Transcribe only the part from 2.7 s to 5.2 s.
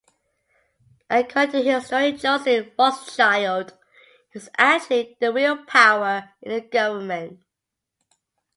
Rothschild, he was actually